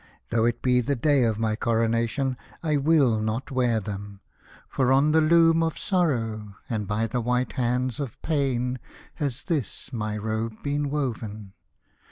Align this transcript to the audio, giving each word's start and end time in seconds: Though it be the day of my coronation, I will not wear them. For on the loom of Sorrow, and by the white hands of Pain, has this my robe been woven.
Though 0.29 0.45
it 0.45 0.63
be 0.63 0.81
the 0.81 0.95
day 0.95 1.21
of 1.25 1.37
my 1.37 1.55
coronation, 1.55 2.35
I 2.63 2.75
will 2.77 3.19
not 3.21 3.51
wear 3.51 3.79
them. 3.79 4.21
For 4.67 4.91
on 4.91 5.11
the 5.11 5.21
loom 5.21 5.61
of 5.61 5.77
Sorrow, 5.77 6.55
and 6.67 6.87
by 6.87 7.05
the 7.05 7.21
white 7.21 7.51
hands 7.51 7.99
of 7.99 8.19
Pain, 8.23 8.79
has 9.17 9.43
this 9.43 9.93
my 9.93 10.17
robe 10.17 10.63
been 10.63 10.89
woven. 10.89 11.53